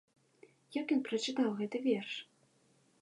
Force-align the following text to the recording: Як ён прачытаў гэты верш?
Як 0.77 0.93
ён 0.95 1.03
прачытаў 1.09 1.53
гэты 1.63 1.77
верш? 1.87 2.13